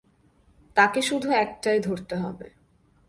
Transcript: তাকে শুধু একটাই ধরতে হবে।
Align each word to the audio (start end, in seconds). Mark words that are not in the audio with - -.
তাকে 0.77 0.99
শুধু 1.01 1.29
একটাই 1.31 1.79
ধরতে 1.79 2.15
হবে। 2.15 2.47